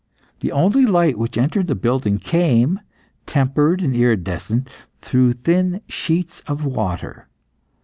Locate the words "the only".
0.39-0.87